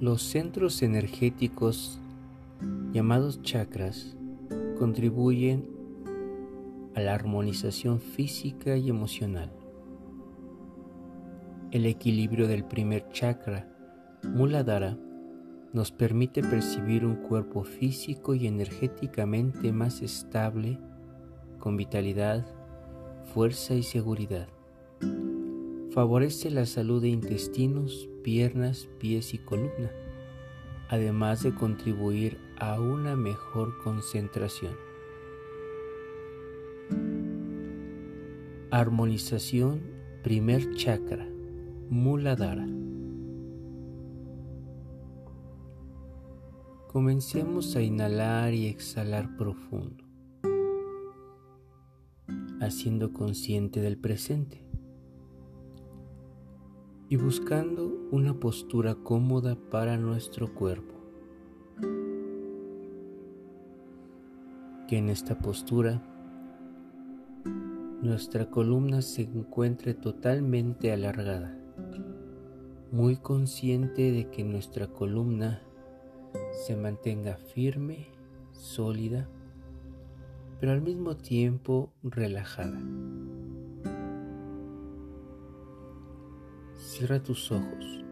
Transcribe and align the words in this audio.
Los 0.00 0.22
centros 0.22 0.82
energéticos 0.82 1.98
llamados 2.92 3.42
chakras 3.42 4.16
contribuyen 4.78 5.68
a 6.94 7.00
la 7.00 7.14
armonización 7.14 7.98
física 7.98 8.76
y 8.76 8.90
emocional. 8.90 9.50
El 11.72 11.84
equilibrio 11.84 12.46
del 12.46 12.64
primer 12.64 13.08
chakra, 13.10 13.68
Muladhara, 14.22 14.96
nos 15.72 15.90
permite 15.90 16.42
percibir 16.42 17.04
un 17.04 17.16
cuerpo 17.16 17.64
físico 17.64 18.36
y 18.36 18.46
energéticamente 18.46 19.72
más 19.72 20.00
estable, 20.02 20.78
con 21.58 21.76
vitalidad, 21.76 22.46
fuerza 23.34 23.74
y 23.74 23.82
seguridad. 23.82 24.46
Favorece 25.98 26.52
la 26.52 26.64
salud 26.64 27.02
de 27.02 27.08
intestinos, 27.08 28.08
piernas, 28.22 28.88
pies 29.00 29.34
y 29.34 29.38
columna, 29.38 29.90
además 30.88 31.42
de 31.42 31.52
contribuir 31.52 32.38
a 32.56 32.80
una 32.80 33.16
mejor 33.16 33.76
concentración. 33.82 34.76
Armonización 38.70 39.82
primer 40.22 40.72
chakra, 40.76 41.28
Muladhara. 41.90 42.68
Comencemos 46.92 47.74
a 47.74 47.82
inhalar 47.82 48.54
y 48.54 48.68
exhalar 48.68 49.36
profundo, 49.36 50.04
haciendo 52.60 53.12
consciente 53.12 53.80
del 53.80 53.98
presente 53.98 54.67
y 57.10 57.16
buscando 57.16 57.90
una 58.10 58.38
postura 58.38 58.94
cómoda 58.94 59.56
para 59.70 59.96
nuestro 59.96 60.52
cuerpo. 60.52 60.94
Que 64.86 64.98
en 64.98 65.08
esta 65.08 65.38
postura 65.38 66.02
nuestra 68.02 68.50
columna 68.50 69.00
se 69.00 69.22
encuentre 69.22 69.94
totalmente 69.94 70.92
alargada, 70.92 71.58
muy 72.92 73.16
consciente 73.16 74.12
de 74.12 74.28
que 74.30 74.44
nuestra 74.44 74.86
columna 74.86 75.62
se 76.66 76.76
mantenga 76.76 77.36
firme, 77.36 78.08
sólida, 78.52 79.28
pero 80.60 80.72
al 80.72 80.82
mismo 80.82 81.16
tiempo 81.16 81.90
relajada. 82.02 82.80
Cierra 86.98 87.22
tus 87.22 87.52
ojos. 87.52 88.04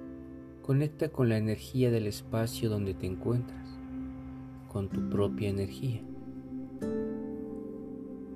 Conecta 0.62 1.08
con 1.08 1.28
la 1.28 1.36
energía 1.36 1.90
del 1.90 2.06
espacio 2.06 2.70
donde 2.70 2.94
te 2.94 3.04
encuentras, 3.04 3.66
con 4.68 4.88
tu 4.88 5.10
propia 5.10 5.48
energía. 5.48 6.02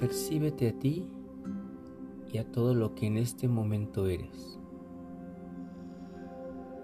Percíbete 0.00 0.70
a 0.70 0.72
ti 0.72 1.06
y 2.32 2.38
a 2.38 2.50
todo 2.50 2.74
lo 2.74 2.96
que 2.96 3.06
en 3.06 3.16
este 3.16 3.46
momento 3.46 4.08
eres. 4.08 4.58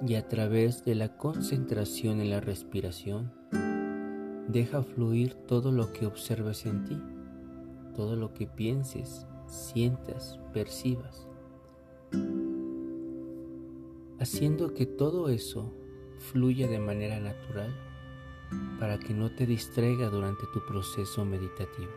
Y 0.06 0.15
a 0.15 0.28
través 0.28 0.84
de 0.84 0.94
la 0.94 1.16
concentración 1.16 2.21
en 2.21 2.31
la 2.31 2.38
respiración, 2.38 3.32
deja 4.47 4.84
fluir 4.84 5.34
todo 5.34 5.72
lo 5.72 5.93
que 5.93 6.06
observes 6.06 6.66
en 6.66 6.84
ti, 6.84 7.03
todo 7.97 8.15
lo 8.15 8.32
que 8.32 8.47
pienses, 8.47 9.26
sientas, 9.49 10.38
percibas 10.53 11.26
haciendo 14.26 14.75
que 14.75 14.87
todo 14.87 15.28
eso 15.28 15.72
fluya 16.19 16.66
de 16.66 16.81
manera 16.81 17.20
natural 17.20 17.72
para 18.81 18.98
que 18.98 19.14
no 19.14 19.31
te 19.31 19.47
distraiga 19.47 20.09
durante 20.09 20.42
tu 20.53 20.66
proceso 20.66 21.25
meditativo. 21.25 21.92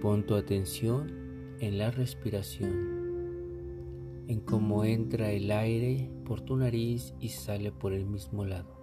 Pon 0.00 0.24
tu 0.24 0.36
atención 0.36 1.10
en 1.58 1.76
la 1.76 1.90
respiración, 1.90 4.22
en 4.28 4.40
cómo 4.42 4.84
entra 4.84 5.32
el 5.32 5.50
aire 5.50 6.08
por 6.24 6.42
tu 6.42 6.56
nariz 6.56 7.12
y 7.18 7.30
sale 7.30 7.72
por 7.72 7.92
el 7.92 8.06
mismo 8.06 8.44
lado, 8.44 8.76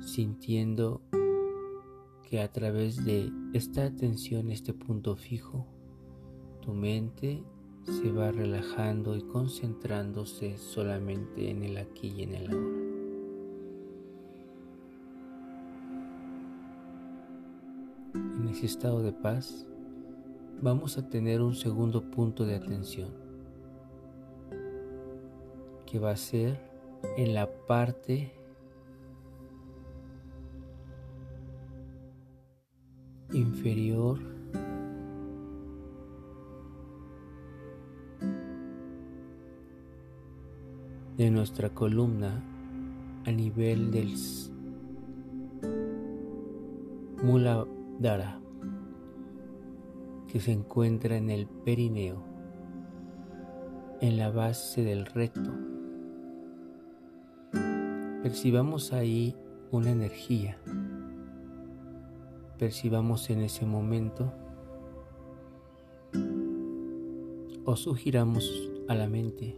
sintiendo 0.00 1.02
que 2.22 2.40
a 2.40 2.50
través 2.50 3.04
de 3.04 3.30
esta 3.52 3.84
atención, 3.84 4.50
este 4.50 4.72
punto 4.72 5.16
fijo, 5.16 5.66
tu 6.62 6.72
mente 6.72 7.44
se 7.84 8.10
va 8.10 8.30
relajando 8.32 9.16
y 9.16 9.22
concentrándose 9.22 10.56
solamente 10.56 11.50
en 11.50 11.62
el 11.62 11.76
aquí 11.78 12.12
y 12.16 12.22
en 12.22 12.34
el 12.34 12.50
ahora. 12.50 12.94
En 18.14 18.48
ese 18.48 18.66
estado 18.66 19.02
de 19.02 19.12
paz 19.12 19.66
vamos 20.62 20.98
a 20.98 21.08
tener 21.08 21.42
un 21.42 21.54
segundo 21.54 22.10
punto 22.10 22.46
de 22.46 22.54
atención 22.54 23.10
que 25.86 25.98
va 25.98 26.12
a 26.12 26.16
ser 26.16 26.58
en 27.16 27.34
la 27.34 27.48
parte 27.66 28.32
inferior 33.32 34.18
de 41.16 41.30
nuestra 41.30 41.70
columna 41.70 42.42
a 43.24 43.30
nivel 43.30 43.92
del 43.92 44.14
Muladhara 47.22 48.40
que 50.26 50.40
se 50.40 50.50
encuentra 50.50 51.16
en 51.16 51.30
el 51.30 51.46
perineo, 51.46 52.24
en 54.00 54.18
la 54.18 54.30
base 54.30 54.82
del 54.82 55.06
recto. 55.06 55.52
Percibamos 58.22 58.92
ahí 58.92 59.36
una 59.70 59.90
energía. 59.90 60.58
Percibamos 62.58 63.30
en 63.30 63.42
ese 63.42 63.64
momento 63.64 64.32
o 67.64 67.76
sugiramos 67.76 68.72
a 68.88 68.94
la 68.96 69.08
mente 69.08 69.56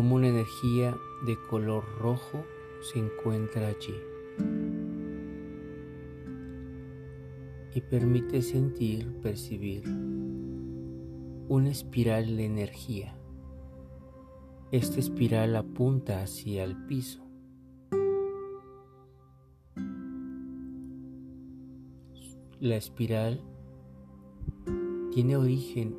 como 0.00 0.14
una 0.14 0.28
energía 0.28 0.96
de 1.26 1.36
color 1.50 1.84
rojo 1.98 2.46
se 2.80 2.98
encuentra 2.98 3.68
allí. 3.68 3.94
Y 7.74 7.82
permite 7.82 8.40
sentir, 8.40 9.12
percibir 9.20 9.84
una 11.50 11.68
espiral 11.68 12.38
de 12.38 12.46
energía. 12.46 13.14
Esta 14.72 15.00
espiral 15.00 15.54
apunta 15.54 16.22
hacia 16.22 16.64
el 16.64 16.82
piso. 16.86 17.22
La 22.58 22.76
espiral 22.76 23.42
tiene 25.12 25.36
origen 25.36 25.94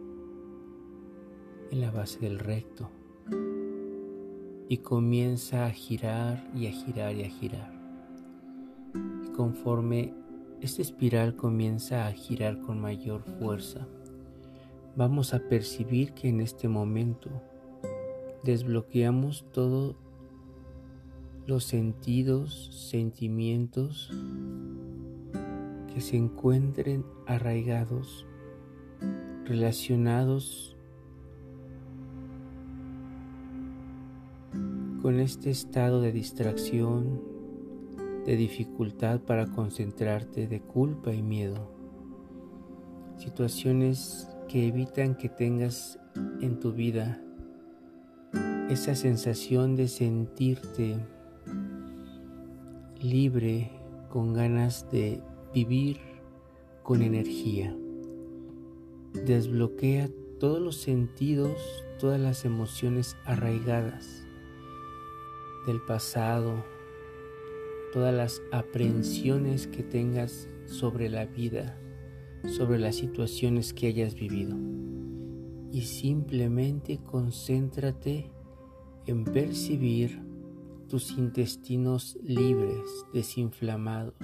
en 1.69 1.81
la 1.81 1.91
base 1.91 2.17
del 2.17 2.39
recto 2.39 2.89
y 4.71 4.77
comienza 4.77 5.65
a 5.65 5.71
girar 5.71 6.49
y 6.55 6.67
a 6.67 6.71
girar 6.71 7.13
y 7.13 7.23
a 7.25 7.29
girar. 7.29 7.73
Y 9.25 9.29
conforme 9.33 10.13
esta 10.61 10.81
espiral 10.81 11.35
comienza 11.35 12.07
a 12.07 12.13
girar 12.13 12.57
con 12.61 12.79
mayor 12.79 13.21
fuerza. 13.37 13.85
Vamos 14.95 15.33
a 15.33 15.39
percibir 15.39 16.13
que 16.13 16.29
en 16.29 16.39
este 16.39 16.69
momento 16.69 17.29
desbloqueamos 18.45 19.43
todos 19.51 19.97
los 21.47 21.65
sentidos, 21.65 22.69
sentimientos 22.89 24.09
que 25.93 25.99
se 25.99 26.15
encuentren 26.15 27.03
arraigados, 27.27 28.25
relacionados 29.43 30.77
con 35.01 35.19
este 35.19 35.49
estado 35.49 35.99
de 35.99 36.11
distracción, 36.11 37.21
de 38.25 38.35
dificultad 38.35 39.19
para 39.21 39.47
concentrarte, 39.47 40.47
de 40.47 40.61
culpa 40.61 41.11
y 41.11 41.23
miedo. 41.23 41.71
Situaciones 43.17 44.29
que 44.47 44.67
evitan 44.67 45.15
que 45.15 45.27
tengas 45.27 45.99
en 46.41 46.59
tu 46.59 46.73
vida 46.73 47.19
esa 48.69 48.93
sensación 48.93 49.75
de 49.75 49.87
sentirte 49.87 50.97
libre, 53.01 53.71
con 54.09 54.33
ganas 54.33 54.91
de 54.91 55.23
vivir 55.53 55.97
con 56.83 57.01
energía. 57.01 57.75
Desbloquea 59.25 60.09
todos 60.39 60.61
los 60.61 60.77
sentidos, 60.77 61.57
todas 61.97 62.19
las 62.19 62.45
emociones 62.45 63.15
arraigadas 63.25 64.27
del 65.65 65.81
pasado, 65.81 66.63
todas 67.93 68.13
las 68.13 68.41
aprehensiones 68.51 69.67
que 69.67 69.83
tengas 69.83 70.47
sobre 70.65 71.09
la 71.09 71.25
vida, 71.25 71.77
sobre 72.57 72.79
las 72.79 72.95
situaciones 72.95 73.73
que 73.73 73.87
hayas 73.87 74.15
vivido. 74.15 74.57
Y 75.71 75.81
simplemente 75.81 76.99
concéntrate 77.03 78.31
en 79.05 79.23
percibir 79.23 80.21
tus 80.87 81.11
intestinos 81.17 82.17
libres, 82.23 82.81
desinflamados, 83.13 84.15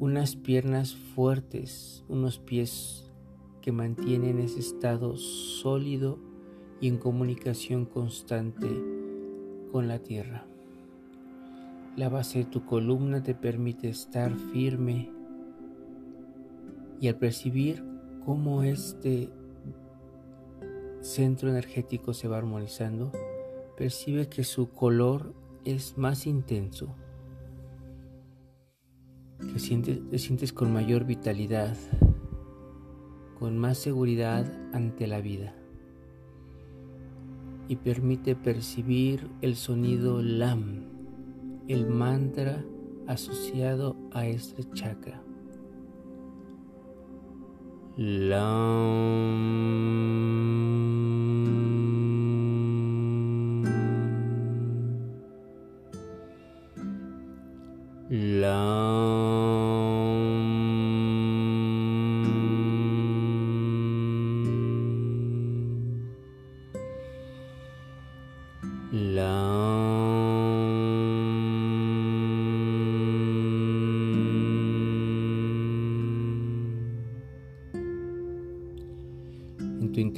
unas 0.00 0.36
piernas 0.36 0.96
fuertes, 1.14 2.04
unos 2.08 2.38
pies 2.38 3.12
que 3.60 3.72
mantienen 3.72 4.38
ese 4.38 4.60
estado 4.60 5.16
sólido 5.16 6.18
y 6.80 6.88
en 6.88 6.98
comunicación 6.98 7.84
constante 7.84 8.97
con 9.68 9.88
la 9.88 9.98
tierra. 9.98 10.44
La 11.96 12.08
base 12.08 12.40
de 12.40 12.44
tu 12.44 12.64
columna 12.64 13.22
te 13.22 13.34
permite 13.34 13.88
estar 13.88 14.34
firme 14.52 15.10
y 17.00 17.08
al 17.08 17.16
percibir 17.16 17.84
cómo 18.24 18.62
este 18.62 19.30
centro 21.00 21.48
energético 21.48 22.14
se 22.14 22.28
va 22.28 22.38
armonizando, 22.38 23.12
percibe 23.76 24.28
que 24.28 24.44
su 24.44 24.70
color 24.70 25.34
es 25.64 25.96
más 25.96 26.26
intenso, 26.26 26.94
que 29.38 30.00
te 30.10 30.18
sientes 30.18 30.52
con 30.52 30.72
mayor 30.72 31.04
vitalidad, 31.04 31.76
con 33.38 33.58
más 33.58 33.78
seguridad 33.78 34.52
ante 34.72 35.06
la 35.06 35.20
vida 35.20 35.57
y 37.68 37.76
permite 37.76 38.34
percibir 38.34 39.28
el 39.42 39.54
sonido 39.54 40.22
LAM, 40.22 40.86
el 41.68 41.86
mantra 41.86 42.64
asociado 43.06 43.96
a 44.12 44.26
este 44.26 44.64
chakra. 44.72 45.22
LAM. 47.96 49.47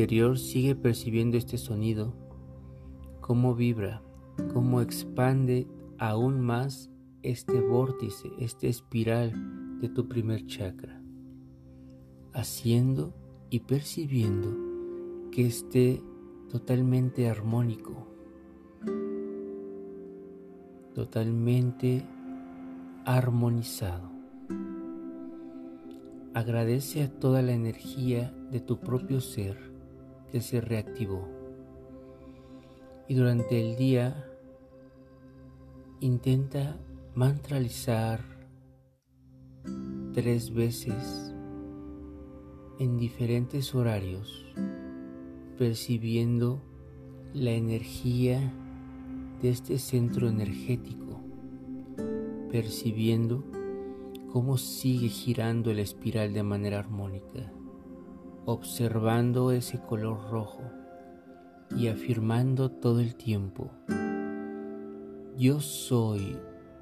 Interior 0.01 0.39
sigue 0.39 0.75
percibiendo 0.75 1.37
este 1.37 1.59
sonido, 1.59 2.15
cómo 3.21 3.55
vibra, 3.55 4.03
cómo 4.53 4.81
expande 4.81 5.69
aún 5.99 6.41
más 6.41 6.91
este 7.23 7.61
vórtice, 7.61 8.31
esta 8.39 8.67
espiral 8.67 9.33
de 9.81 9.89
tu 9.89 10.09
primer 10.09 10.47
chakra, 10.47 11.03
haciendo 12.33 13.15
y 13.51 13.61
percibiendo 13.61 14.57
que 15.31 15.47
esté 15.47 16.03
totalmente 16.49 17.29
armónico, 17.29 18.10
totalmente 20.95 22.05
armonizado. 23.05 24.11
Agradece 26.35 27.03
a 27.03 27.11
toda 27.11 27.43
la 27.43 27.53
energía 27.53 28.33
de 28.51 28.61
tu 28.61 28.79
propio 28.79 29.21
ser 29.21 29.57
que 30.31 30.41
se 30.41 30.61
reactivó. 30.61 31.29
Y 33.09 33.15
durante 33.15 33.61
el 33.61 33.77
día 33.77 34.27
intenta 36.01 36.77
mantralizar 37.15 38.21
tres 40.15 40.55
veces 40.55 41.35
en 42.79 42.97
diferentes 42.97 43.75
horarios, 43.75 44.47
percibiendo 45.59 46.63
la 47.35 47.51
energía 47.51 48.53
de 49.41 49.51
este 49.51 49.79
centro 49.79 50.29
energético, 50.29 51.21
percibiendo 52.51 53.45
cómo 54.33 54.59
sigue 54.59 55.09
girando 55.09 55.73
la 55.73 55.83
espiral 55.83 56.33
de 56.33 56.43
manera 56.43 56.79
armónica 56.79 57.53
observando 58.45 59.53
ese 59.53 59.81
color 59.81 60.31
rojo 60.31 60.63
y 61.77 61.89
afirmando 61.89 62.71
todo 62.71 63.01
el 63.01 63.15
tiempo, 63.15 63.71
yo 65.37 65.61
soy 65.61 66.37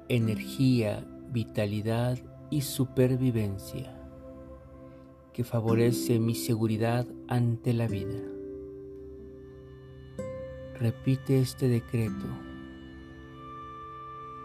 energía, 0.07 1.05
vitalidad 1.31 2.17
y 2.49 2.61
supervivencia 2.61 3.95
que 5.31 5.43
favorece 5.43 6.19
mi 6.19 6.33
seguridad 6.33 7.05
ante 7.27 7.73
la 7.73 7.87
vida. 7.87 8.19
Repite 10.79 11.39
este 11.39 11.67
decreto, 11.67 12.25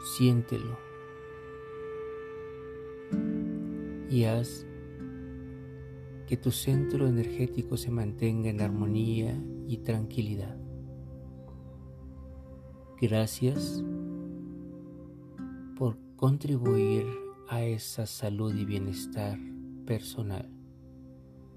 siéntelo 0.05 0.77
y 4.11 4.25
haz 4.25 4.67
que 6.27 6.37
tu 6.37 6.51
centro 6.51 7.09
energético 7.09 7.77
se 7.77 7.91
mantenga 7.91 8.49
en 8.49 8.61
armonía 8.61 9.37
y 9.67 9.79
tranquilidad. 9.79 10.57
Gracias 13.01 13.83
por 15.77 15.99
contribuir 16.17 17.07
a 17.49 17.65
esa 17.65 18.07
salud 18.07 18.55
y 18.55 18.65
bienestar 18.65 19.39
personal. 19.85 20.49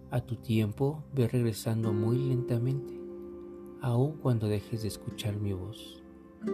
A 0.09 0.21
tu 0.21 0.37
tiempo 0.37 1.03
ve 1.13 1.27
regresando 1.27 1.93
muy 1.93 2.17
lentamente, 2.17 2.99
aun 3.81 4.13
cuando 4.17 4.47
dejes 4.47 4.81
de 4.81 4.87
escuchar 4.87 5.37
mi 5.37 5.53
voz. 5.53 6.01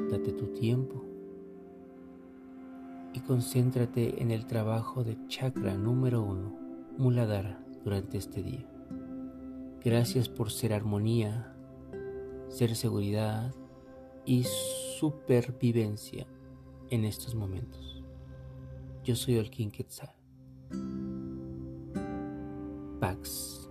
Date 0.10 0.34
tu 0.34 0.48
tiempo 0.48 1.13
y 3.14 3.20
concéntrate 3.20 4.22
en 4.22 4.32
el 4.32 4.46
trabajo 4.46 5.04
de 5.04 5.18
chakra 5.28 5.76
número 5.76 6.22
uno, 6.24 6.58
Muladhara 6.98 7.64
durante 7.84 8.18
este 8.18 8.42
día. 8.42 8.68
Gracias 9.84 10.30
por 10.30 10.52
ser 10.52 10.74
armonía, 10.74 11.56
ser 12.50 12.76
seguridad 12.76 13.54
y 14.26 14.46
supervivencia 15.00 16.26
en 16.90 17.06
estos 17.06 17.36
momentos. 17.36 18.04
Yo 19.04 19.16
soy 19.16 19.38
King 19.50 19.70
Quetzal. 19.70 20.12
Pax. 23.00 23.63